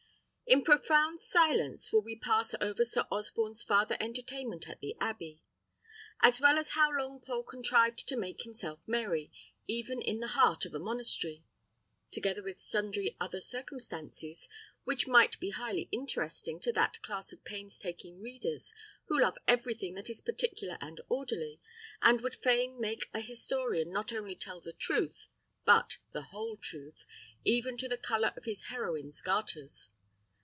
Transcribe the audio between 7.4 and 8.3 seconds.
contrived to